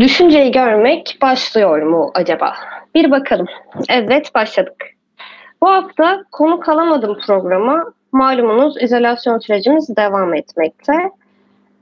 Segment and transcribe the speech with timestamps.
[0.00, 2.54] Düşünceyi görmek başlıyor mu acaba?
[2.94, 3.46] Bir bakalım.
[3.88, 4.84] Evet başladık.
[5.62, 7.84] Bu hafta konuk alamadım programa.
[8.12, 10.92] Malumunuz izolasyon sürecimiz devam etmekte.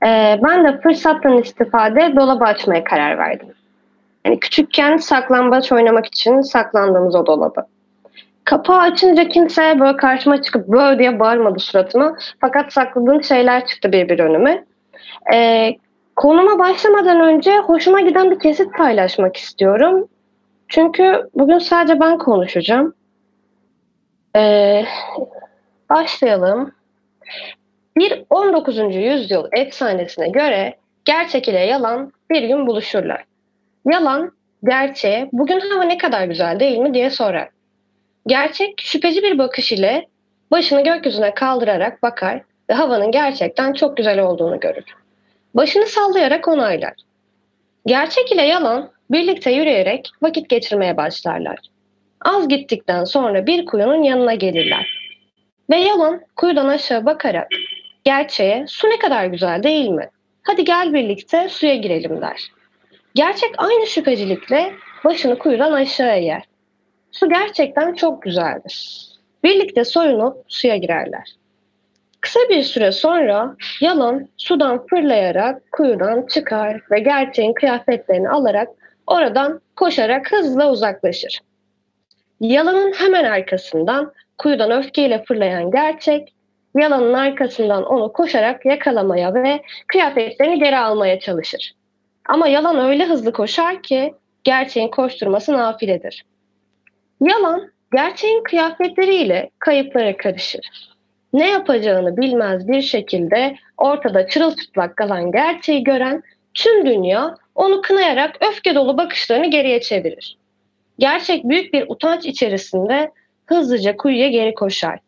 [0.05, 3.47] Ee, ben de fırsattan istifade dolabı açmaya karar verdim.
[4.25, 7.61] Yani küçükken saklambaç oynamak için saklandığımız o dolabı.
[8.43, 12.17] Kapağı açınca kimse böyle karşıma çıkıp böyle diye bağırmadı suratıma.
[12.41, 14.65] Fakat sakladığım şeyler çıktı bir bir önüme.
[15.33, 15.75] Ee,
[16.17, 20.07] konuma başlamadan önce hoşuma giden bir kesit paylaşmak istiyorum.
[20.67, 22.93] Çünkü bugün sadece ben konuşacağım.
[24.35, 24.85] Ee,
[25.89, 26.71] başlayalım.
[27.97, 28.95] Bir 19.
[28.95, 33.23] yüzyıl efsanesine göre gerçek ile yalan bir gün buluşurlar.
[33.85, 34.31] Yalan
[34.63, 37.49] gerçeğe bugün hava ne kadar güzel değil mi diye sorar.
[38.27, 40.07] Gerçek şüpheci bir bakış ile
[40.51, 44.85] başını gökyüzüne kaldırarak bakar ve havanın gerçekten çok güzel olduğunu görür.
[45.57, 46.93] Başını sallayarak onaylar.
[47.85, 51.59] Gerçek ile yalan birlikte yürüyerek vakit geçirmeye başlarlar.
[52.21, 54.87] Az gittikten sonra bir kuyunun yanına gelirler.
[55.69, 57.47] Ve yalan kuyudan aşağı bakarak
[58.03, 60.09] gerçeğe su ne kadar güzel değil mi?
[60.43, 62.51] Hadi gel birlikte suya girelim der.
[63.15, 64.73] Gerçek aynı şüphecilikle
[65.05, 66.43] başını kuyudan aşağı yer.
[67.11, 69.07] Su gerçekten çok güzeldir.
[69.43, 71.36] Birlikte soyunup suya girerler.
[72.21, 78.69] Kısa bir süre sonra yalan sudan fırlayarak kuyudan çıkar ve gerçeğin kıyafetlerini alarak
[79.07, 81.39] oradan koşarak hızla uzaklaşır.
[82.39, 86.33] Yalanın hemen arkasından kuyudan öfkeyle fırlayan gerçek,
[86.75, 91.73] yalanın arkasından onu koşarak yakalamaya ve kıyafetlerini geri almaya çalışır.
[92.25, 96.25] Ama yalan öyle hızlı koşar ki gerçeğin koşturması nafiledir.
[97.21, 100.96] Yalan gerçeğin kıyafetleriyle kayıplara karışır.
[101.33, 108.75] Ne yapacağını bilmez bir şekilde ortada çırılçıplak kalan gerçeği gören tüm dünya onu kınayarak öfke
[108.75, 110.37] dolu bakışlarını geriye çevirir.
[110.99, 113.11] Gerçek büyük bir utanç içerisinde
[113.45, 114.99] hızlıca kuyuya geri koşar.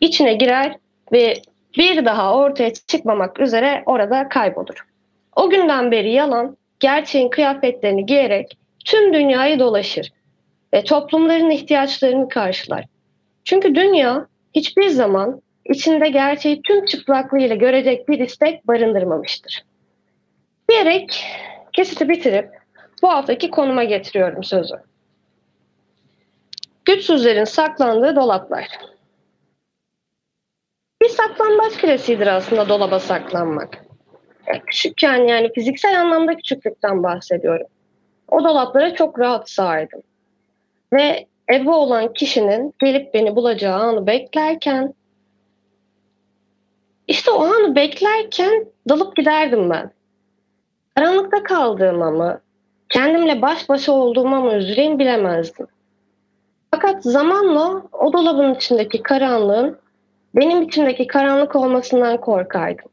[0.00, 0.76] İçine girer
[1.12, 1.34] ve
[1.78, 4.86] bir daha ortaya çıkmamak üzere orada kaybolur.
[5.36, 10.12] O günden beri yalan gerçeğin kıyafetlerini giyerek tüm dünyayı dolaşır
[10.74, 12.84] ve toplumların ihtiyaçlarını karşılar.
[13.44, 19.64] Çünkü dünya hiçbir zaman içinde gerçeği tüm çıplaklığıyla görecek bir istek barındırmamıştır.
[20.68, 21.24] Diyerek
[21.72, 22.50] kesiti bitirip
[23.02, 24.74] bu haftaki konuma getiriyorum sözü.
[26.84, 28.68] Güçsüzlerin saklandığı dolaplar.
[31.02, 33.84] Bir saklambaç klasiğidir aslında dolaba saklanmak.
[34.66, 37.66] Küçükken yani fiziksel anlamda küçüklükten bahsediyorum.
[38.28, 40.02] O dolaplara çok rahat sığardım.
[40.92, 44.94] Ve ebe olan kişinin gelip beni bulacağı anı beklerken
[47.08, 49.90] işte o anı beklerken dalıp giderdim ben.
[50.94, 52.40] Karanlıkta kaldığıma mı,
[52.88, 55.66] kendimle baş başa olduğuma mı üzüleyim bilemezdim.
[56.70, 59.78] Fakat zamanla o dolabın içindeki karanlığın
[60.34, 62.90] benim içimdeki karanlık olmasından korkardım.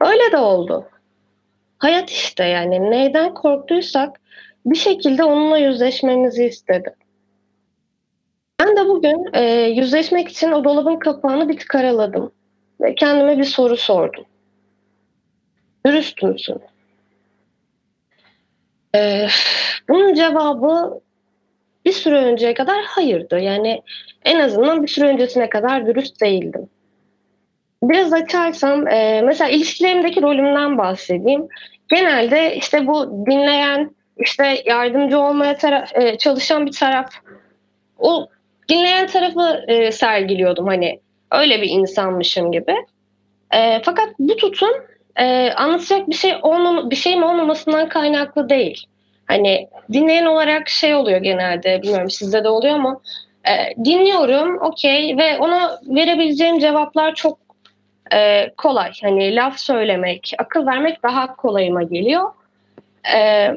[0.00, 0.88] Öyle de oldu.
[1.78, 4.20] Hayat işte yani neyden korktuysak
[4.66, 6.94] bir şekilde onunla yüzleşmemizi istedi.
[8.70, 12.32] Ben de bugün e, yüzleşmek için o dolabın kapağını bir tık araladım.
[12.80, 14.24] Ve kendime bir soru sordum.
[15.86, 16.60] Dürüst müsün?
[18.94, 19.26] E,
[19.88, 21.00] bunun cevabı
[21.84, 23.40] bir süre önceye kadar hayırdı.
[23.40, 23.82] Yani
[24.24, 26.68] en azından bir süre öncesine kadar dürüst değildim.
[27.82, 31.48] Biraz açarsam e, mesela ilişkilerimdeki rolümden bahsedeyim.
[31.88, 37.10] Genelde işte bu dinleyen, işte yardımcı olmaya taraf, e, çalışan bir taraf
[37.98, 38.28] o
[38.68, 41.00] dinleyen tarafı e, sergiliyordum hani
[41.32, 42.74] öyle bir insanmışım gibi.
[43.54, 44.70] E, fakat bu tutum
[45.16, 48.86] e, anlatacak bir şey olmam bir şeyim olmamasından kaynaklı değil.
[49.26, 53.00] Hani dinleyen olarak şey oluyor genelde bilmiyorum sizde de oluyor ama
[53.48, 57.38] e, dinliyorum okey ve ona verebileceğim cevaplar çok
[58.12, 58.92] e, kolay.
[59.02, 62.30] Hani laf söylemek, akıl vermek daha kolayıma geliyor.
[63.14, 63.50] E,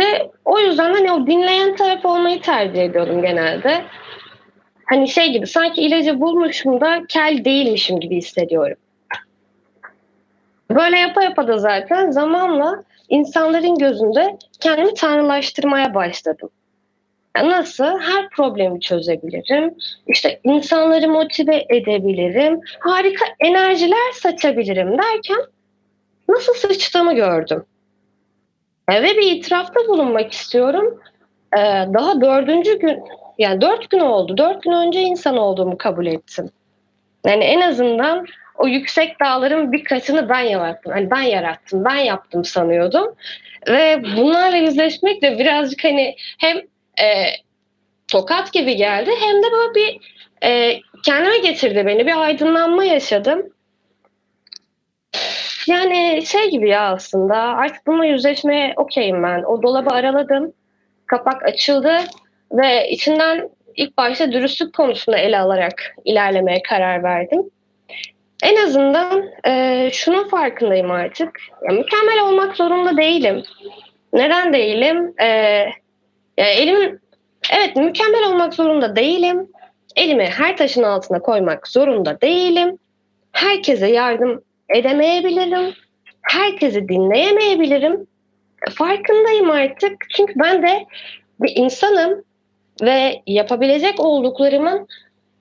[0.00, 3.84] ve o yüzden hani o dinleyen taraf olmayı tercih ediyorum genelde.
[4.84, 8.76] Hani şey gibi sanki ilacı bulmuşum da kel değilmişim gibi hissediyorum.
[10.70, 16.50] Böyle yapa yapa da zaten zamanla insanların gözünde kendimi tanrılaştırmaya başladım.
[17.36, 17.98] Nasıl?
[18.00, 19.74] Her problemi çözebilirim.
[20.06, 22.60] İşte insanları motive edebilirim.
[22.80, 25.40] Harika enerjiler saçabilirim derken
[26.28, 27.64] nasıl sıçtığımı gördüm.
[28.90, 31.00] Ve bir itirafta bulunmak istiyorum.
[31.56, 31.60] E,
[31.94, 33.02] daha dördüncü gün,
[33.38, 34.38] yani dört gün oldu.
[34.38, 36.50] Dört gün önce insan olduğumu kabul ettim.
[37.26, 38.26] Yani en azından
[38.58, 40.92] o yüksek dağların birkaçını ben yarattım.
[40.92, 43.14] Hani ben yarattım, ben yaptım sanıyordum.
[43.68, 46.56] Ve bunlarla yüzleşmek de birazcık hani hem
[47.00, 47.26] e,
[48.08, 50.00] tokat gibi geldi hem de böyle bir
[50.44, 52.06] e, kendime getirdi beni.
[52.06, 53.51] Bir aydınlanma yaşadım.
[55.68, 59.42] Yani şey gibi ya aslında artık bununla yüzleşmeye okeyim ben.
[59.42, 60.52] O dolabı araladım.
[61.06, 61.96] Kapak açıldı
[62.52, 67.50] ve içinden ilk başta dürüstlük konusunu ele alarak ilerlemeye karar verdim.
[68.42, 71.40] En azından e, şunun farkındayım artık.
[71.62, 73.42] Ya, mükemmel olmak zorunda değilim.
[74.12, 75.14] Neden değilim?
[75.20, 75.26] E,
[76.36, 77.00] yani elimin
[77.52, 79.48] evet mükemmel olmak zorunda değilim.
[79.96, 82.78] Elimi her taşın altına koymak zorunda değilim.
[83.32, 85.74] Herkese yardım edemeyebilirim.
[86.22, 88.06] Herkesi dinleyemeyebilirim.
[88.70, 90.06] Farkındayım artık.
[90.16, 90.86] Çünkü ben de
[91.40, 92.24] bir insanım
[92.82, 94.88] ve yapabilecek olduklarımın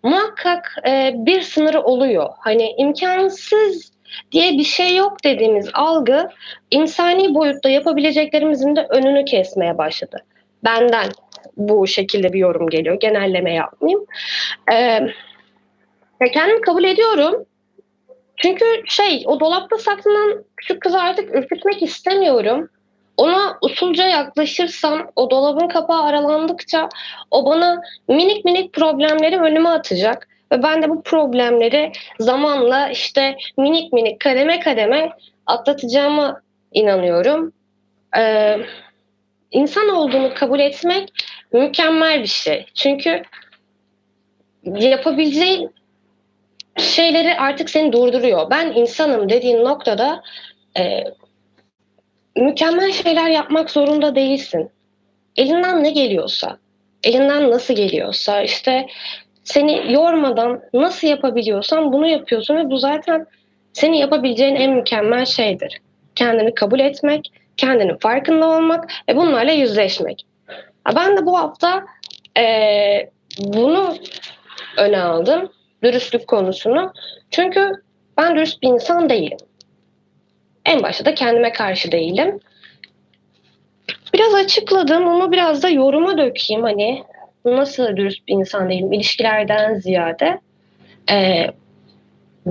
[0.03, 2.29] muhakkak e, bir sınırı oluyor.
[2.39, 3.91] Hani imkansız
[4.31, 6.29] diye bir şey yok dediğimiz algı
[6.71, 10.17] insani boyutta yapabileceklerimizin de önünü kesmeye başladı.
[10.63, 11.09] Benden
[11.57, 12.99] bu şekilde bir yorum geliyor.
[12.99, 14.05] Genelleme yapmayayım.
[14.71, 14.99] Ee,
[16.33, 17.45] kendimi kabul ediyorum.
[18.41, 22.69] Çünkü şey o dolapta saklanan küçük kızı artık ürkütmek istemiyorum.
[23.17, 26.89] Ona usulca yaklaşırsam o dolabın kapağı aralandıkça
[27.31, 30.27] o bana minik minik problemleri önüme atacak.
[30.51, 35.11] Ve ben de bu problemleri zamanla işte minik minik kademe kademe
[35.45, 36.41] atlatacağıma
[36.71, 37.53] inanıyorum.
[38.17, 38.57] Ee,
[39.51, 41.09] insan olduğunu kabul etmek
[41.53, 42.65] mükemmel bir şey.
[42.73, 43.23] Çünkü
[44.63, 45.71] yapabileceğin
[46.81, 48.49] şeyleri artık seni durduruyor.
[48.49, 50.23] Ben insanım dediğin noktada
[50.77, 51.03] e,
[52.35, 54.69] mükemmel şeyler yapmak zorunda değilsin.
[55.37, 56.57] Elinden ne geliyorsa,
[57.03, 58.87] elinden nasıl geliyorsa işte
[59.43, 63.25] seni yormadan nasıl yapabiliyorsan bunu yapıyorsun ve bu zaten
[63.73, 65.81] seni yapabileceğin en mükemmel şeydir.
[66.15, 70.25] Kendini kabul etmek, kendinin farkında olmak ve bunlarla yüzleşmek.
[70.95, 71.85] Ben de bu hafta
[72.37, 72.45] e,
[73.39, 73.95] bunu
[74.77, 75.51] öne aldım.
[75.83, 76.93] Dürüstlük konusunu.
[77.31, 77.71] Çünkü
[78.17, 79.37] ben dürüst bir insan değilim.
[80.65, 82.39] En başta da kendime karşı değilim.
[84.13, 87.03] Biraz açıkladım ama biraz da yoruma dökeyim hani
[87.45, 90.39] nasıl dürüst bir insan değilim ilişkilerden ziyade.
[91.11, 91.47] Ee,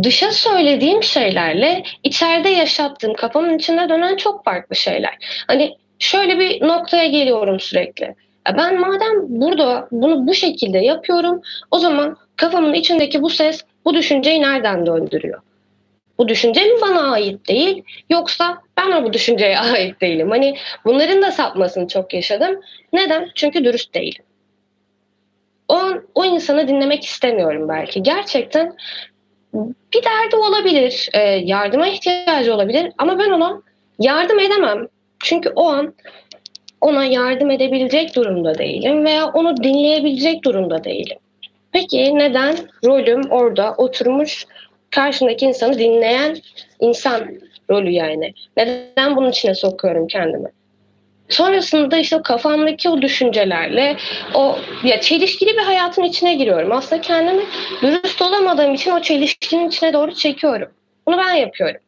[0.03, 5.45] dışa söylediğim şeylerle içeride yaşattığım kafamın içinde dönen çok farklı şeyler.
[5.47, 8.15] Hani şöyle bir noktaya geliyorum sürekli.
[8.57, 14.43] Ben madem burada bunu bu şekilde yapıyorum o zaman kafamın içindeki bu ses bu düşünceyi
[14.43, 15.41] nereden döndürüyor?
[16.19, 20.31] Bu düşünce mi bana ait değil yoksa ben mi bu düşünceye ait değilim?
[20.31, 22.61] Hani bunların da sapmasını çok yaşadım.
[22.93, 23.31] Neden?
[23.35, 24.25] Çünkü dürüst değilim.
[25.69, 25.81] O,
[26.15, 28.03] o insanı dinlemek istemiyorum belki.
[28.03, 28.77] Gerçekten
[29.95, 33.63] bir derdi olabilir, e, yardıma ihtiyacı olabilir ama ben ona
[33.99, 34.89] yardım edemem.
[35.19, 35.95] Çünkü o an
[36.81, 41.19] ona yardım edebilecek durumda değilim veya onu dinleyebilecek durumda değilim.
[41.73, 44.47] Peki neden rolüm orada oturmuş
[44.91, 46.37] karşımdaki insanı dinleyen
[46.81, 47.29] insan
[47.71, 48.35] rolü yani?
[48.57, 50.49] Neden bunun içine sokuyorum kendimi?
[51.29, 53.97] Sonrasında işte kafamdaki o düşüncelerle
[54.35, 56.73] o ya çelişkili bir hayatın içine giriyorum.
[56.73, 57.43] Aslında kendimi
[57.83, 60.69] dürüst olamadığım için o çelişkinin içine doğru çekiyorum.
[61.07, 61.81] Bunu ben yapıyorum.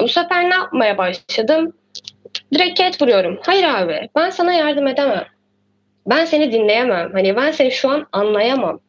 [0.00, 1.72] Bu sefer ne yapmaya başladım?
[2.54, 3.38] Direkt vuruyorum.
[3.46, 5.24] Hayır abi ben sana yardım edemem.
[6.06, 7.12] Ben seni dinleyemem.
[7.12, 8.80] Hani ben seni şu an anlayamam.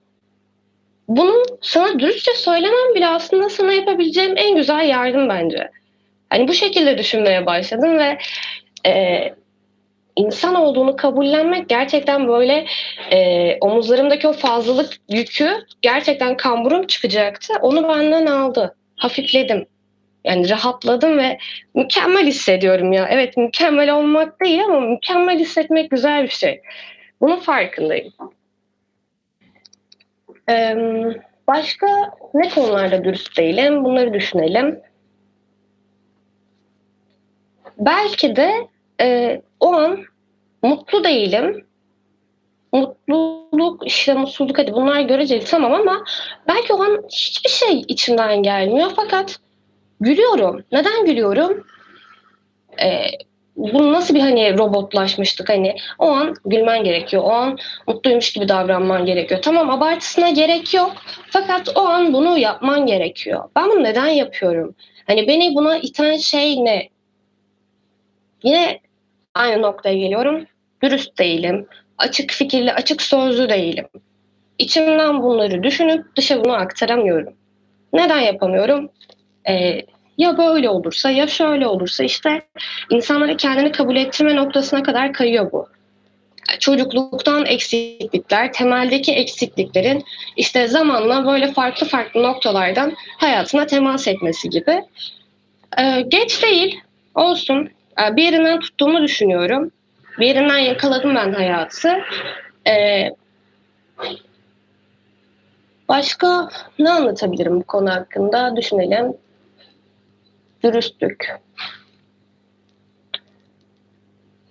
[1.08, 5.70] Bunu sana dürüstçe söylemem bile aslında sana yapabileceğim en güzel yardım bence.
[6.30, 8.18] Hani bu şekilde düşünmeye başladım ve
[8.90, 9.24] e,
[10.16, 12.66] insan olduğunu kabullenmek gerçekten böyle
[13.12, 17.54] e, omuzlarımdaki o fazlalık yükü gerçekten kamburum çıkacaktı.
[17.62, 18.76] Onu benden aldı.
[18.96, 19.66] Hafifledim.
[20.26, 21.38] Yani rahatladım ve
[21.76, 23.08] mükemmel hissediyorum ya.
[23.12, 26.62] Evet mükemmel olmak değil ama mükemmel hissetmek güzel bir şey.
[27.22, 28.14] Bunun farkındayım.
[30.50, 30.76] Ee,
[31.48, 31.88] başka
[32.34, 33.84] ne konularda dürüst değilim?
[33.84, 34.80] Bunları düşünelim.
[37.78, 38.68] Belki de
[39.02, 40.04] e, o an
[40.64, 41.66] mutlu değilim.
[42.72, 46.04] Mutluluk, işte mutsuzluk hadi bunlar göreceli tamam ama
[46.48, 49.40] belki o an hiçbir şey içimden gelmiyor fakat
[50.00, 50.64] gülüyorum.
[50.72, 51.68] Neden gülüyorum?
[52.82, 53.02] Ee,
[53.58, 57.24] bu nasıl bir hani robotlaşmıştık hani o an gülmen gerekiyor.
[57.24, 59.42] O an mutluymuş gibi davranman gerekiyor.
[59.42, 60.94] Tamam abartısına gerek yok.
[61.30, 63.44] Fakat o an bunu yapman gerekiyor.
[63.56, 64.76] Ben bunu neden yapıyorum?
[65.08, 66.90] Hani beni buna iten şey ne?
[68.44, 68.80] Yine
[69.36, 70.46] aynı noktaya geliyorum.
[70.84, 71.68] Dürüst değilim.
[71.98, 73.88] Açık fikirli, açık sözlü değilim.
[74.60, 77.34] İçimden bunları düşünüp dışa bunu aktaramıyorum.
[77.94, 78.90] Neden yapamıyorum?
[79.50, 79.82] Ee,
[80.18, 82.42] ya böyle olursa ya şöyle olursa işte
[82.90, 85.68] insanlara kendini kabul ettirme noktasına kadar kayıyor bu.
[86.60, 90.04] Çocukluktan eksiklikler, temeldeki eksikliklerin
[90.38, 94.84] işte zamanla böyle farklı farklı noktalardan hayatına temas etmesi gibi.
[95.80, 96.80] Ee, geç değil,
[97.16, 97.70] olsun.
[98.02, 99.72] Ee, bir yerinden tuttuğumu düşünüyorum.
[100.20, 101.98] Bir yerinden yakaladım ben hayatı.
[102.68, 103.10] Ee,
[105.90, 109.14] başka ne anlatabilirim bu konu hakkında düşünelim.
[110.64, 111.40] Dürüstlük.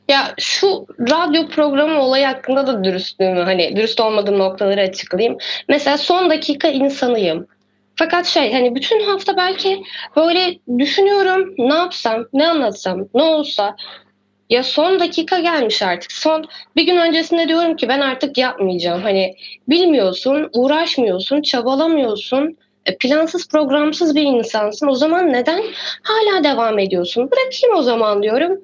[0.08, 5.38] Ya şu radyo programı olayı hakkında da dürüstlüğümü hani dürüst olmadığım noktaları açıklayayım.
[5.68, 7.46] Mesela son dakika insanıyım.
[7.94, 9.82] Fakat şey hani bütün hafta belki
[10.16, 13.76] böyle düşünüyorum ne yapsam, ne anlatsam, ne olsa
[14.50, 16.12] ya son dakika gelmiş artık.
[16.12, 16.44] Son
[16.76, 19.02] bir gün öncesinde diyorum ki ben artık yapmayacağım.
[19.02, 19.34] Hani
[19.68, 22.56] bilmiyorsun, uğraşmıyorsun, çabalamıyorsun.
[22.86, 24.88] E, plansız programsız bir insansın.
[24.88, 25.62] O zaman neden
[26.02, 27.30] hala devam ediyorsun?
[27.30, 28.60] Bırakayım o zaman diyorum.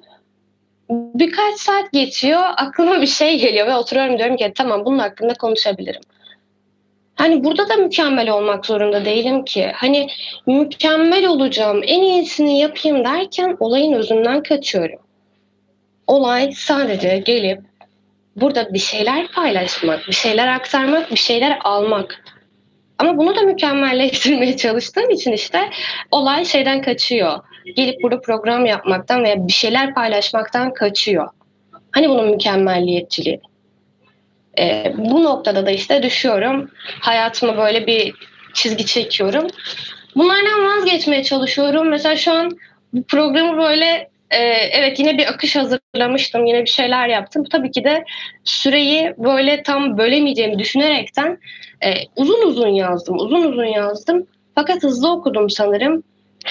[0.89, 6.01] Birkaç saat geçiyor, aklıma bir şey geliyor ve oturuyorum diyorum ki tamam bunun hakkında konuşabilirim.
[7.15, 9.71] Hani burada da mükemmel olmak zorunda değilim ki.
[9.75, 10.07] Hani
[10.47, 14.99] mükemmel olacağım, en iyisini yapayım derken olayın özünden kaçıyorum.
[16.07, 17.61] Olay sadece gelip
[18.35, 22.22] burada bir şeyler paylaşmak, bir şeyler aktarmak, bir şeyler almak.
[22.99, 25.69] Ama bunu da mükemmelleştirmeye çalıştığım için işte
[26.11, 27.39] olay şeyden kaçıyor.
[27.75, 31.29] Gelip burada program yapmaktan veya bir şeyler paylaşmaktan kaçıyor.
[31.91, 33.41] Hani bunun mükemmelliyetçiliği.
[34.59, 36.69] E, bu noktada da işte düşüyorum.
[36.99, 38.13] Hayatıma böyle bir
[38.53, 39.47] çizgi çekiyorum.
[40.15, 41.89] Bunlardan vazgeçmeye çalışıyorum.
[41.89, 42.57] Mesela şu an
[42.93, 44.39] bu programı böyle e,
[44.71, 46.45] evet yine bir akış hazırlamıştım.
[46.45, 47.43] Yine bir şeyler yaptım.
[47.43, 48.03] Tabii ki de
[48.43, 51.37] süreyi böyle tam bölemeyeceğimi düşünerekten
[51.85, 53.15] e, uzun uzun yazdım.
[53.19, 54.27] Uzun uzun yazdım.
[54.55, 56.03] Fakat hızlı okudum sanırım.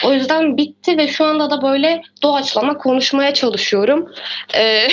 [0.04, 4.12] O yüzden bitti ve şu anda da böyle doğaçlama konuşmaya çalışıyorum.
[4.54, 4.88] Ee,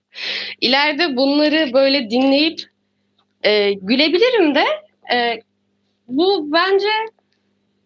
[0.60, 2.60] ileride bunları böyle dinleyip
[3.42, 4.64] e, gülebilirim de
[5.14, 5.40] e,
[6.08, 6.88] bu bence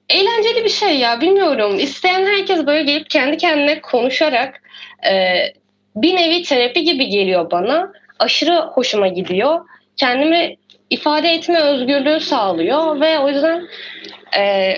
[0.08, 1.78] eğlenceli bir şey ya bilmiyorum.
[1.78, 4.62] İsteyen herkes böyle gelip kendi kendine konuşarak
[5.10, 5.12] e,
[5.96, 7.92] bir nevi terapi gibi geliyor bana.
[8.18, 9.60] Aşırı hoşuma gidiyor.
[9.96, 10.56] Kendimi
[10.90, 13.68] ifade etme özgürlüğü sağlıyor ve o yüzden
[14.38, 14.74] e,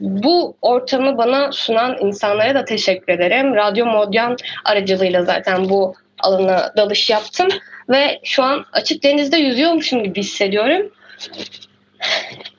[0.00, 3.54] bu ortamı bana sunan insanlara da teşekkür ederim.
[3.54, 7.48] Radyo Modyan aracılığıyla zaten bu alana dalış yaptım
[7.88, 10.92] ve şu an açık denizde yüzüyormuşum gibi hissediyorum.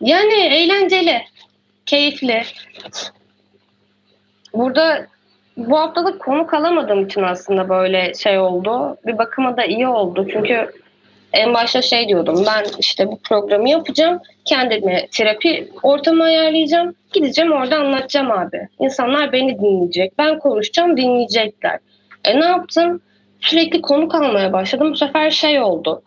[0.01, 1.22] Yani eğlenceli,
[1.86, 2.43] keyifli.
[4.53, 5.07] Burada
[5.57, 8.98] bu haftalık konuk alamadığım için aslında böyle şey oldu.
[9.05, 10.27] Bir bakıma da iyi oldu.
[10.31, 10.72] Çünkü
[11.34, 14.19] en başta şey diyordum ben işte bu programı yapacağım.
[14.46, 16.96] Kendime terapi ortamı ayarlayacağım.
[17.13, 18.67] Gideceğim orada anlatacağım abi.
[18.79, 20.17] İnsanlar beni dinleyecek.
[20.17, 21.79] Ben konuşacağım dinleyecekler.
[22.25, 23.01] E ne yaptım?
[23.39, 24.91] Sürekli konuk almaya başladım.
[24.91, 26.01] Bu sefer şey oldu.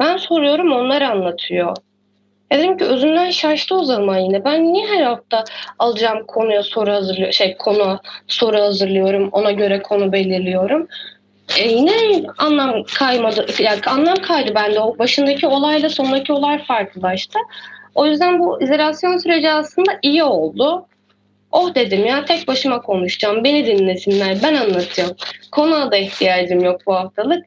[0.00, 1.76] Ben soruyorum onlar anlatıyor.
[2.50, 4.44] E dedim ki özünden şaştı o zaman yine.
[4.44, 5.44] Ben niye her hafta
[5.78, 10.88] alacağım konuya soru hazırlıyorum, şey konu soru hazırlıyorum, ona göre konu belirliyorum.
[11.58, 14.80] E yine anlam kaymadı, yani anlam kaydı bende.
[14.80, 17.38] O başındaki olayla sonraki olay farklılaştı.
[17.94, 20.86] O yüzden bu izolasyon süreci aslında iyi oldu.
[21.52, 23.44] Oh dedim ya tek başıma konuşacağım.
[23.44, 24.36] Beni dinlesinler.
[24.42, 25.16] Ben anlatacağım.
[25.52, 27.46] Konuğa da ihtiyacım yok bu haftalık.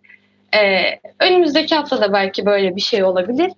[0.56, 0.82] Ee,
[1.20, 3.52] önümüzdeki hafta da belki böyle bir şey olabilir.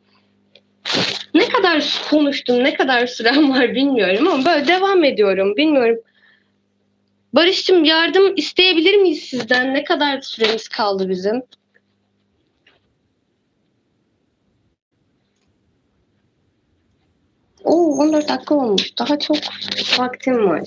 [1.34, 5.56] Ne kadar konuştum, ne kadar sürem var bilmiyorum ama böyle devam ediyorum.
[5.58, 6.00] Bilmiyorum.
[7.34, 9.74] Barış'cığım yardım isteyebilir miyiz sizden?
[9.74, 11.44] Ne kadar süremiz kaldı bizim?
[17.64, 18.98] Oo 14 dakika olmuş.
[19.00, 19.38] Daha çok
[20.00, 20.64] vaktim var.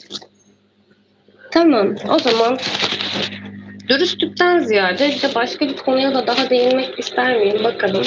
[1.50, 2.59] Tamam o zaman
[3.88, 8.07] dürüstlükten ziyade bir de başka bir konuya da daha değinmek ister miyim bakalım.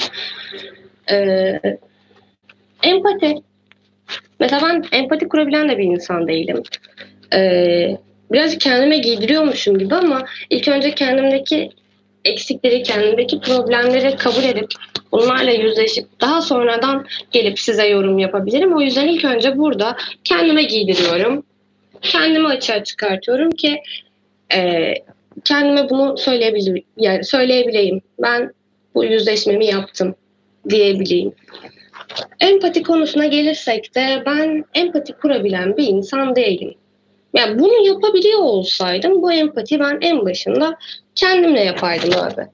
[1.12, 1.60] Ee,
[2.84, 3.36] empati.
[4.40, 6.64] Mesela ben empati kurabilen de bir insan değilim.
[7.34, 7.98] Ee,
[8.32, 11.70] birazcık kendime giydiriyormuşum gibi ama ilk önce kendimdeki
[12.25, 14.67] eksikleri, kendimdeki problemleri kabul edip
[15.12, 18.77] bunlarla yüzleşip daha sonradan gelip size yorum yapabilirim.
[18.77, 21.44] O yüzden ilk önce burada kendime giydiriyorum.
[22.01, 23.82] Kendimi açığa çıkartıyorum ki
[24.53, 24.94] e,
[25.44, 28.01] kendime bunu söyleyebilir, yani söyleyebileyim.
[28.20, 28.51] Ben
[28.96, 30.15] bu yüzleşmemi yaptım
[30.70, 31.34] diyebileyim.
[32.39, 36.74] Empati konusuna gelirsek de ben empati kurabilen bir insan değilim.
[37.36, 40.77] Yani bunu yapabiliyor olsaydım bu empati ben en başında
[41.15, 42.48] kendimle yapardım abi.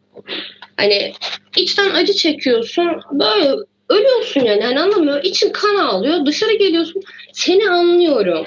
[0.78, 1.14] Hani
[1.58, 3.56] içten acı çekiyorsun böyle
[3.90, 4.64] ölüyorsun yani.
[4.64, 5.24] yani anlamıyor.
[5.24, 6.26] İçin kan ağlıyor.
[6.26, 7.04] Dışarı geliyorsun.
[7.34, 8.46] Seni anlıyorum.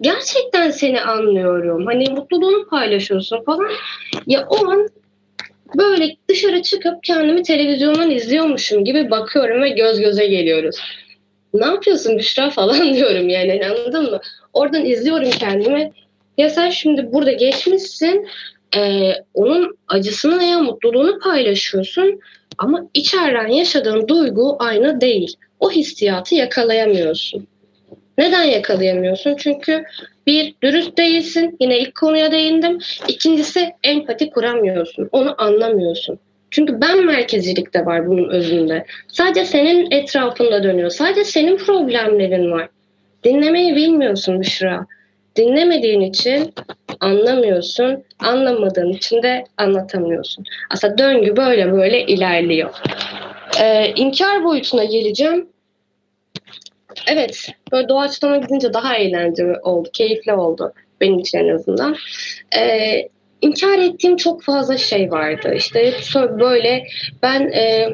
[0.00, 1.86] Gerçekten seni anlıyorum.
[1.86, 3.70] Hani mutluluğunu paylaşıyorsun falan.
[4.26, 4.88] Ya o an
[5.76, 10.76] böyle dışarı çıkıp kendimi televizyondan izliyormuşum gibi bakıyorum ve göz göze geliyoruz.
[11.54, 14.20] Ne yapıyorsun Büşra falan diyorum yani anladın mı?
[14.52, 15.92] Oradan izliyorum kendimi.
[16.38, 18.28] Ya sen şimdi burada geçmişsin.
[18.76, 22.20] E, onun acısını veya mutluluğunu paylaşıyorsun.
[22.58, 25.36] Ama içeriden yaşadığın duygu aynı değil.
[25.60, 27.46] O hissiyatı yakalayamıyorsun.
[28.18, 29.36] Neden yakalayamıyorsun?
[29.36, 29.84] Çünkü
[30.26, 31.56] bir, dürüst değilsin.
[31.60, 32.78] Yine ilk konuya değindim.
[33.08, 35.08] İkincisi empati kuramıyorsun.
[35.12, 36.18] Onu anlamıyorsun.
[36.50, 38.84] Çünkü ben merkezilik de var bunun özünde.
[39.08, 40.90] Sadece senin etrafında dönüyor.
[40.90, 42.68] Sadece senin problemlerin var.
[43.24, 44.86] Dinlemeyi bilmiyorsun Büşra.
[45.36, 46.54] Dinlemediğin için
[47.00, 48.04] anlamıyorsun.
[48.18, 50.44] Anlamadığın için de anlatamıyorsun.
[50.70, 52.70] Aslında döngü böyle böyle ilerliyor.
[53.60, 55.48] Ee, inkar boyutuna geleceğim.
[57.06, 61.96] Evet, böyle doğaçlama gidince daha eğlenceli oldu, keyifli oldu benim için en azından.
[62.56, 63.08] Ee,
[63.42, 65.54] inkar ettiğim çok fazla şey vardı.
[65.56, 65.94] İşte
[66.40, 66.86] böyle
[67.22, 67.88] ben e,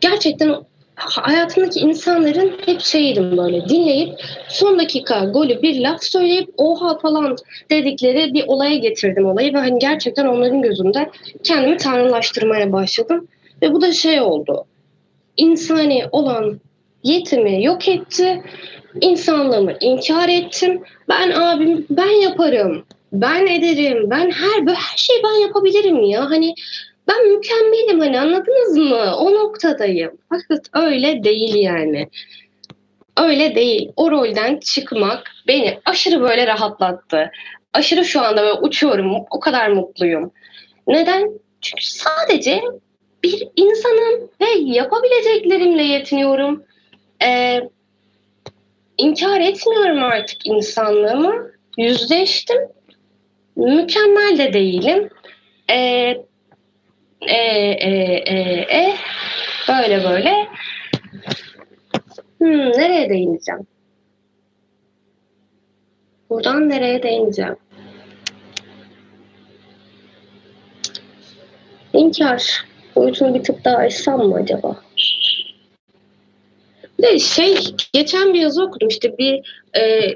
[0.00, 0.56] gerçekten
[1.00, 7.36] hayatımdaki insanların hep şeydim böyle dinleyip son dakika golü bir laf söyleyip oha falan
[7.70, 11.10] dedikleri bir olaya getirdim olayı ve hani gerçekten onların gözünde
[11.44, 13.28] kendimi tanrılaştırmaya başladım.
[13.62, 14.64] Ve bu da şey oldu.
[15.36, 16.60] İnsani olan
[17.02, 18.42] yetimi yok etti.
[19.00, 20.82] İnsanlığımı inkar ettim.
[21.08, 22.84] Ben abim ben yaparım.
[23.12, 24.10] Ben ederim.
[24.10, 26.30] Ben her her şeyi ben yapabilirim ya.
[26.30, 26.54] Hani
[27.08, 29.16] ben mükemmelim hani anladınız mı?
[29.16, 30.18] O noktadayım.
[30.28, 32.08] Fakat öyle değil yani.
[33.16, 33.92] Öyle değil.
[33.96, 37.30] O rolden çıkmak beni aşırı böyle rahatlattı.
[37.72, 39.14] Aşırı şu anda böyle uçuyorum.
[39.30, 40.32] O kadar mutluyum.
[40.86, 41.30] Neden?
[41.60, 42.62] Çünkü sadece
[43.22, 46.64] bir insanım ve yapabileceklerimle yetiniyorum
[47.24, 47.60] e,
[48.98, 51.50] inkar etmiyorum artık insanlığımı.
[51.78, 52.58] Yüzleştim.
[53.56, 55.10] Mükemmel de değilim.
[55.70, 55.74] E,
[57.20, 57.90] e, e,
[58.26, 58.36] e,
[58.72, 58.96] e,
[59.68, 60.48] böyle böyle.
[62.38, 63.66] Hmm, nereye değineceğim?
[66.30, 67.56] Buradan nereye değineceğim?
[71.92, 72.64] İnkar
[72.96, 74.76] boyutunu bir tık daha açsam mı acaba?
[77.02, 77.56] De şey
[77.92, 80.14] geçen bir yazı okudum işte bir e,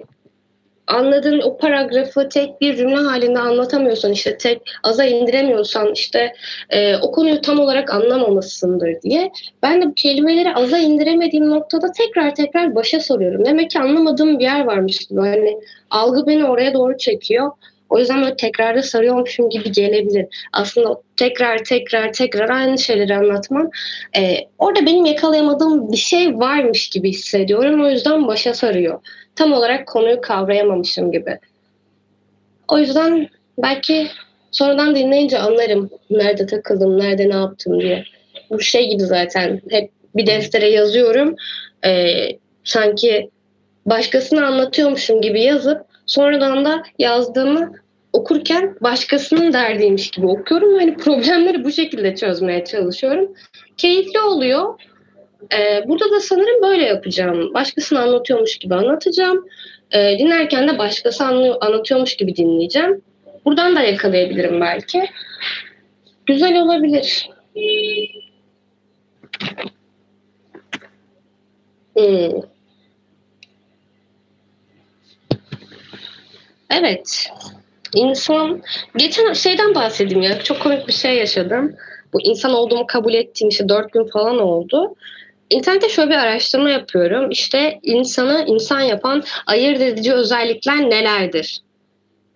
[0.86, 6.32] anladığın o paragrafı tek bir cümle halinde anlatamıyorsan işte tek aza indiremiyorsan işte
[6.70, 9.30] e, o konuyu tam olarak anlamamışsındır diye.
[9.62, 13.44] Ben de bu kelimeleri aza indiremediğim noktada tekrar tekrar başa soruyorum.
[13.44, 15.20] Demek ki anlamadığım bir yer varmış gibi.
[15.20, 15.58] Hani
[15.90, 17.50] algı beni oraya doğru çekiyor.
[17.90, 20.26] O yüzden böyle tekrarda sarıyormuşum gibi gelebilir.
[20.52, 23.70] Aslında tekrar tekrar tekrar aynı şeyleri anlatmam.
[24.16, 27.84] E, orada benim yakalayamadığım bir şey varmış gibi hissediyorum.
[27.84, 29.00] O yüzden başa sarıyor.
[29.36, 31.38] Tam olarak konuyu kavrayamamışım gibi.
[32.68, 34.08] O yüzden belki
[34.50, 38.04] sonradan dinleyince anlarım nerede takıldım, nerede ne yaptım diye.
[38.50, 41.36] Bu şey gibi zaten hep bir deftere yazıyorum.
[41.86, 42.16] E,
[42.64, 43.30] sanki
[43.86, 47.72] başkasını anlatıyormuşum gibi yazıp sonradan da yazdığımı
[48.12, 50.78] okurken başkasının derdiymiş gibi okuyorum.
[50.78, 53.34] Hani problemleri bu şekilde çözmeye çalışıyorum.
[53.76, 54.80] Keyifli oluyor.
[55.52, 57.54] Ee, burada da sanırım böyle yapacağım.
[57.54, 59.46] Başkasını anlatıyormuş gibi anlatacağım.
[59.92, 63.02] Ee, dinlerken de başkası anlıyor, anlatıyormuş gibi dinleyeceğim.
[63.44, 65.04] Buradan da yakalayabilirim belki.
[66.26, 67.28] Güzel olabilir.
[71.96, 72.42] Hmm.
[76.70, 77.30] Evet.
[77.94, 78.62] İnsan
[78.96, 81.76] geçen şeyden bahsedeyim ya çok komik bir şey yaşadım.
[82.12, 84.94] Bu insan olduğumu kabul ettiğim işte dört gün falan oldu.
[85.50, 87.30] İnternette şöyle bir araştırma yapıyorum.
[87.30, 91.60] İşte insanı insan yapan ayırt edici özellikler nelerdir?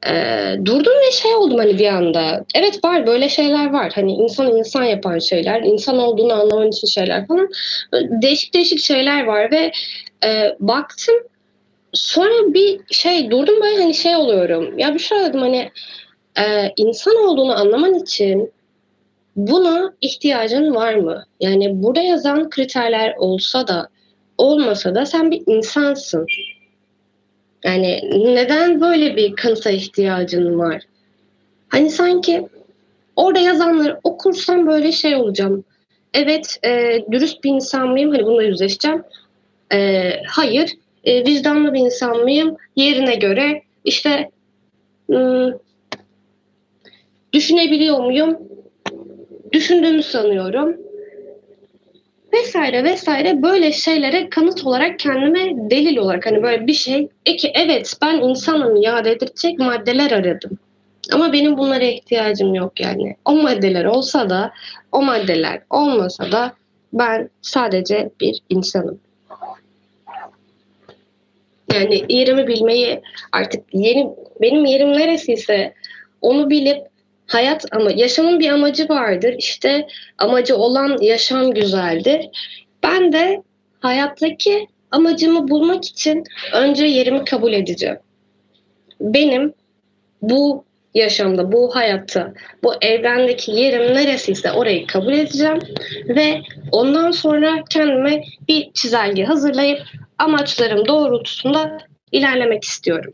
[0.07, 2.45] Ee, durdum ve şey oldum hani bir anda.
[2.55, 3.93] Evet var böyle şeyler var.
[3.95, 7.49] Hani insan insan yapan şeyler, insan olduğunu anlaman için şeyler falan.
[7.95, 9.73] Değişik değişik şeyler var ve
[10.25, 11.15] e, baktım
[11.93, 14.79] sonra bir şey durdum böyle hani şey oluyorum.
[14.79, 15.71] Ya bir şey dedim hani
[16.39, 18.53] e, insan olduğunu anlaman için
[19.39, 21.25] buna ihtiyacın var mı?
[21.41, 23.89] Yani burada yazan kriterler olsa da
[24.39, 26.27] olmasa da sen bir insansın.
[27.65, 30.83] Yani neden böyle bir kanıta ihtiyacın var?
[31.69, 32.49] Hani sanki
[33.17, 35.65] orada yazanları okursam böyle şey olacağım.
[36.15, 38.11] Evet, e, dürüst bir insan mıyım?
[38.11, 39.03] Hani bununla yüzleşeceğim.
[39.73, 40.71] E, hayır,
[41.05, 42.57] e, vicdanlı bir insan mıyım?
[42.77, 44.31] Yerine göre işte
[45.11, 45.59] ım,
[47.33, 48.39] düşünebiliyor muyum?
[49.53, 50.77] Düşündüğümü sanıyorum.
[52.33, 57.95] vesaire vesaire böyle şeylere kanıt olarak kendime delil olarak hani böyle bir şey ki evet
[58.03, 60.59] ben insanım ya dedirtecek maddeler aradım.
[61.13, 63.17] Ama benim bunlara ihtiyacım yok yani.
[63.25, 64.53] O maddeler olsa da
[64.93, 66.53] o maddeler olmasa da
[66.93, 69.01] ben sadece bir insanım.
[71.73, 73.01] Yani yerimi bilmeyi
[73.33, 75.75] artık yeni benim yerim neresiyse
[76.23, 76.88] onu bilip
[77.29, 79.35] hayat ama yaşamın bir amacı vardır.
[79.39, 79.87] İşte
[80.19, 82.29] amacı olan yaşam güzeldir.
[82.83, 83.43] Ben de
[83.81, 87.99] hayattaki amacımı bulmak için önce yerimi kabul edeceğim.
[89.01, 89.55] Benim
[90.23, 90.65] bu
[90.95, 95.59] yaşamda, bu hayatta, bu evrendeki yerim neresiyse orayı kabul edeceğim
[96.09, 96.41] ve
[96.73, 99.79] ondan sonra kendime bir çizelge hazırlayıp
[100.19, 101.79] amaçlarım doğrultusunda
[102.13, 103.13] ilerlemek istiyorum.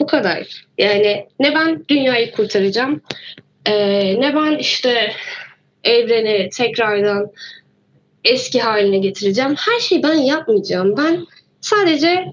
[0.00, 0.66] Bu kadar.
[0.78, 3.00] Yani ne ben dünyayı kurtaracağım,
[3.66, 3.74] e,
[4.20, 5.12] ne ben işte
[5.84, 7.32] evreni tekrardan
[8.24, 9.54] eski haline getireceğim.
[9.58, 10.96] Her şeyi ben yapmayacağım.
[10.96, 11.26] Ben
[11.60, 12.32] sadece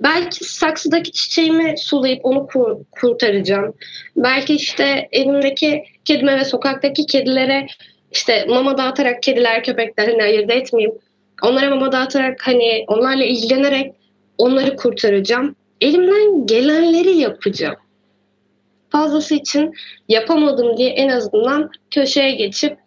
[0.00, 3.74] belki saksıdaki çiçeğimi sulayıp onu kur, kurtaracağım.
[4.16, 7.66] Belki işte evimdeki kedime ve sokaktaki kedilere
[8.12, 10.98] işte mama dağıtarak kediler köpeklerini ayırt etmeyeyim.
[11.42, 13.92] Onlara mama dağıtarak hani onlarla ilgilenerek
[14.38, 15.56] onları kurtaracağım.
[15.80, 17.76] Elimden gelenleri yapacağım.
[18.90, 19.74] Fazlası için
[20.08, 22.78] yapamadım diye en azından köşeye geçip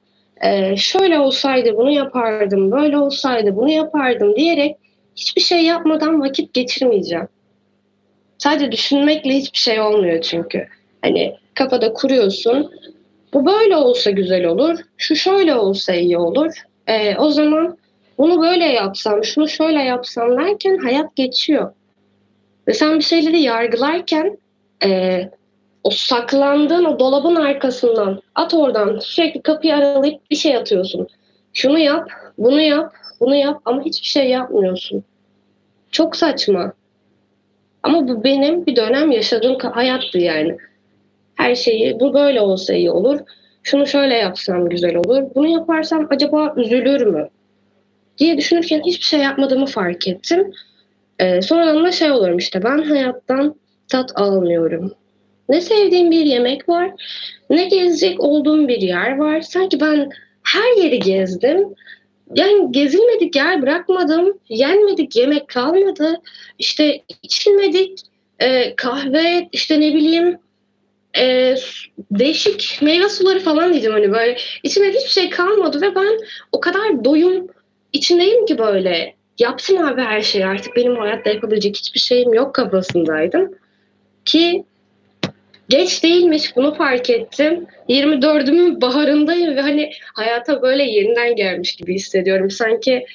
[0.42, 4.76] e, şöyle olsaydı bunu yapardım, böyle olsaydı bunu yapardım diyerek
[5.16, 7.28] hiçbir şey yapmadan vakit geçirmeyeceğim.
[8.38, 10.68] Sadece düşünmekle hiçbir şey olmuyor çünkü.
[11.02, 12.72] Hani kafada kuruyorsun.
[13.34, 14.80] Bu böyle olsa güzel olur.
[14.98, 16.64] Şu şöyle olsa iyi olur.
[16.88, 17.78] E, o zaman
[18.18, 21.72] bunu böyle yapsam, şunu şöyle yapsam derken hayat geçiyor.
[22.68, 24.38] Ve sen bir şeyleri yargılarken
[24.84, 25.22] e,
[25.84, 31.08] o saklandığın o dolabın arkasından at oradan sürekli kapıyı aralayıp bir şey atıyorsun.
[31.54, 35.04] Şunu yap, bunu yap, bunu yap ama hiçbir şey yapmıyorsun.
[35.92, 36.74] Çok saçma.
[37.84, 40.58] Ama bu benim bir dönem yaşadığım hayattı yani.
[41.36, 43.20] Her şeyi bu böyle olsa iyi olur.
[43.64, 45.24] Şunu şöyle yapsam güzel olur.
[45.36, 47.30] Bunu yaparsam acaba üzülür mü?
[48.18, 50.52] diye düşünürken hiçbir şey yapmadığımı fark ettim.
[51.20, 53.56] Ee, sonradan da şey olurum işte ben hayattan
[53.88, 54.94] tat almıyorum.
[55.50, 56.92] Ne sevdiğim bir yemek var,
[57.50, 59.42] ne gezecek olduğum bir yer var.
[59.42, 60.10] Sanki ben
[60.44, 61.76] her yeri gezdim.
[62.36, 66.22] Yani gezilmedik yer bırakmadım, yenmedik yemek kalmadı.
[66.60, 68.00] İşte içilmedik
[68.40, 70.38] e, kahve, işte ne bileyim
[71.18, 71.56] e,
[72.12, 74.38] değişik meyve suları falan diyeceğim hani böyle.
[74.64, 76.18] İçimde hiçbir şey kalmadı ve ben
[76.52, 77.48] o kadar doyum
[77.94, 79.16] içindeyim ki böyle.
[79.40, 83.52] Yaptım abi her şeyi artık benim hayatta yapabilecek hiçbir şeyim yok kafasındaydım.
[84.26, 84.64] Ki
[85.70, 87.68] geç değilmiş bunu fark ettim.
[87.90, 92.52] 24'ümün baharındayım ve hani hayata böyle yeniden gelmiş gibi hissediyorum.
[92.52, 93.06] Sanki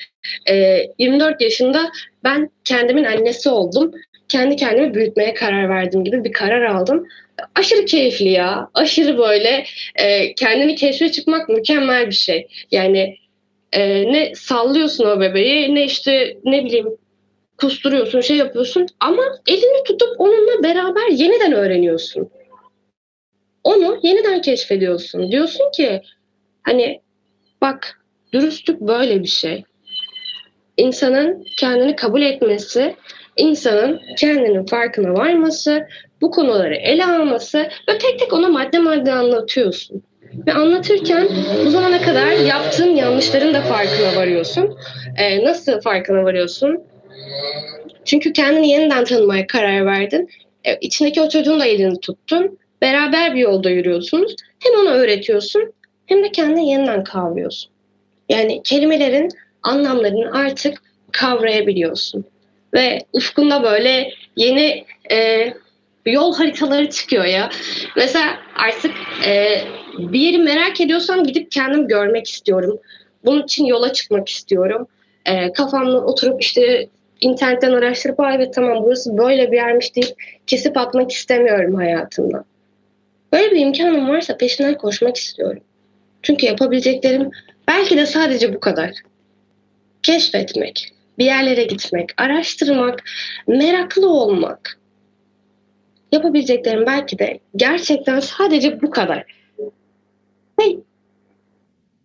[0.51, 1.91] e, 24 yaşında
[2.25, 3.93] ben kendimin annesi oldum.
[4.29, 7.07] Kendi kendimi büyütmeye karar verdim gibi bir karar aldım.
[7.55, 8.69] Aşırı keyifli ya.
[8.75, 9.65] Aşırı böyle
[9.97, 12.49] e, kendini keşfe çıkmak mükemmel bir şey.
[12.71, 13.17] Yani
[13.73, 16.99] e, ne sallıyorsun o bebeği ne işte ne bileyim
[17.59, 22.31] kusturuyorsun şey yapıyorsun ama elini tutup onunla beraber yeniden öğreniyorsun.
[23.65, 25.33] Onu yeniden keşfediyorsun.
[25.33, 26.03] Diyorsun ki
[26.63, 27.01] hani
[27.61, 28.01] bak
[28.33, 29.65] dürüstlük böyle bir şey.
[30.77, 32.97] İnsanın kendini kabul etmesi,
[33.37, 35.87] insanın kendinin farkına varması,
[36.21, 40.03] bu konuları ele alması ve tek tek ona madde madde anlatıyorsun.
[40.47, 41.29] Ve anlatırken
[41.67, 44.79] bu zamana kadar yaptığın yanlışların da farkına varıyorsun.
[45.17, 46.81] Ee, nasıl farkına varıyorsun?
[48.05, 50.31] Çünkü kendini yeniden tanımaya karar verdin.
[50.65, 52.59] Ee, içindeki o çocuğun da elini tuttun.
[52.83, 54.35] Beraber bir yolda yürüyorsunuz.
[54.59, 55.73] Hem onu öğretiyorsun
[56.07, 57.71] hem de kendini yeniden kavruyorsun.
[58.29, 59.29] Yani kelimelerin
[59.63, 62.25] anlamlarını artık kavrayabiliyorsun.
[62.75, 65.49] Ve ufkunda böyle yeni e,
[66.07, 67.51] yol haritaları çıkıyor ya.
[67.97, 68.93] Mesela artık
[69.27, 69.61] e,
[69.99, 72.79] bir yeri merak ediyorsam gidip kendim görmek istiyorum.
[73.25, 74.87] Bunun için yola çıkmak istiyorum.
[75.27, 76.89] E, kafamda oturup işte
[77.21, 82.45] internetten araştırıp evet tamam burası böyle bir yermiş deyip kesip atmak istemiyorum hayatımda.
[83.33, 85.63] Böyle bir imkanım varsa peşinden koşmak istiyorum.
[86.23, 87.31] Çünkü yapabileceklerim
[87.69, 88.91] belki de sadece bu kadar.
[90.03, 93.03] Keşfetmek, bir yerlere gitmek, araştırmak,
[93.47, 94.78] meraklı olmak.
[96.13, 99.25] Yapabileceklerim belki de gerçekten sadece bu kadar.
[100.61, 100.65] Ve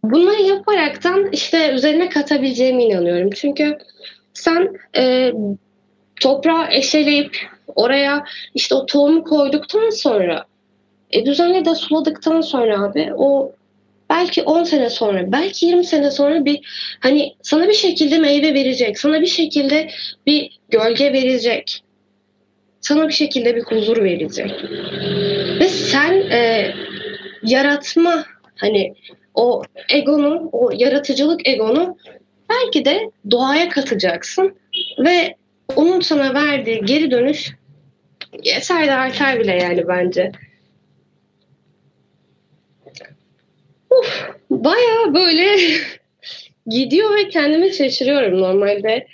[0.03, 3.29] bunları yaparaktan işte üzerine katabileceğime inanıyorum.
[3.29, 3.77] Çünkü
[4.33, 5.33] sen e,
[6.21, 7.37] toprağı eşeleyip
[7.75, 10.45] oraya işte o tohumu koyduktan sonra
[11.11, 13.51] e, düzenli de suladıktan sonra abi o
[14.09, 16.59] belki 10 sene sonra, belki 20 sene sonra bir
[16.99, 19.89] hani sana bir şekilde meyve verecek, sana bir şekilde
[20.25, 21.83] bir gölge verecek.
[22.83, 24.51] Sana bir şekilde bir huzur verecek.
[25.59, 26.71] Ve sen e,
[27.43, 28.93] yaratma hani
[29.33, 31.97] o egonun, o yaratıcılık egonu
[32.49, 34.55] belki de doğaya katacaksın
[34.99, 35.35] ve
[35.75, 37.51] onun sana verdiği geri dönüş
[38.43, 40.31] yeter de artar bile yani bence.
[43.89, 45.57] Uf, baya böyle
[46.67, 49.07] gidiyor ve kendimi şaşırıyorum normalde.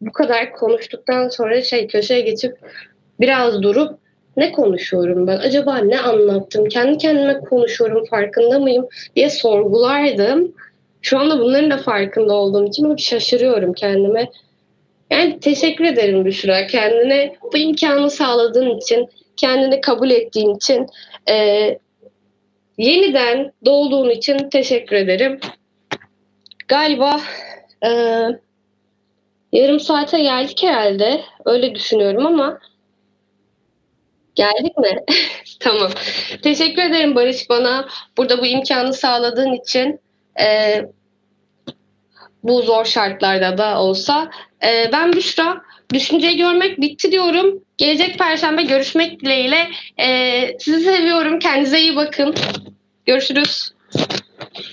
[0.00, 2.56] Bu kadar konuştuktan sonra şey köşeye geçip
[3.22, 3.98] biraz durup
[4.36, 5.36] ne konuşuyorum ben?
[5.36, 6.68] Acaba ne anlattım?
[6.68, 10.52] Kendi kendime konuşuyorum farkında mıyım diye sorgulardım.
[11.02, 14.30] Şu anda bunların da farkında olduğum için şaşırıyorum kendime.
[15.10, 16.66] Yani teşekkür ederim Büşra.
[16.66, 20.86] Kendine bu imkanı sağladığın için, kendini kabul ettiğin için,
[21.28, 21.68] e,
[22.78, 25.40] yeniden doğduğun için teşekkür ederim.
[26.68, 27.20] Galiba
[27.86, 27.90] e,
[29.52, 31.20] yarım saate geldik herhalde.
[31.44, 32.58] Öyle düşünüyorum ama
[34.34, 34.98] geldik mi?
[35.60, 35.90] tamam.
[36.42, 40.00] Teşekkür ederim Barış bana burada bu imkanı sağladığın için.
[40.40, 40.80] E,
[42.42, 44.30] bu zor şartlarda da olsa.
[44.64, 45.62] Ee, ben Büşra.
[45.92, 47.62] Düşünceyi görmek bitti diyorum.
[47.78, 49.68] Gelecek Perşembe görüşmek dileğiyle.
[50.00, 51.38] Ee, sizi seviyorum.
[51.38, 52.34] Kendinize iyi bakın.
[53.06, 53.72] Görüşürüz.